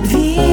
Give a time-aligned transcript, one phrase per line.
[0.00, 0.47] vida.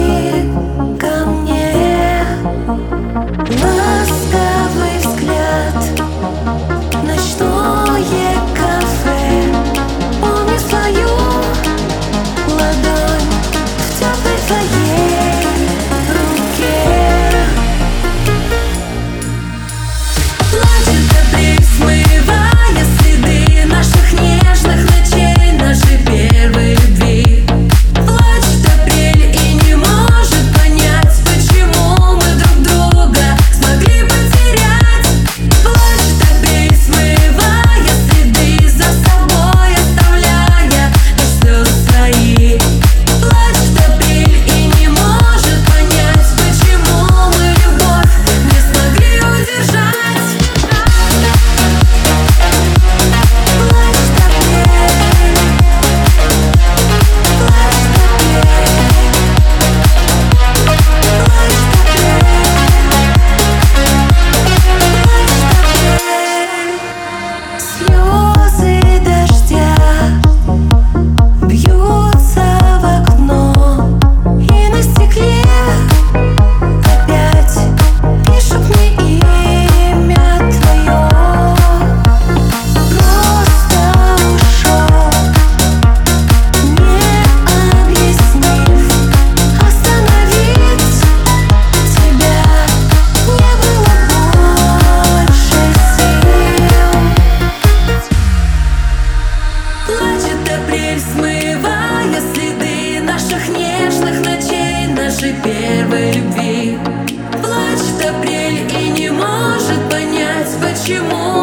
[110.85, 111.34] 寂寞。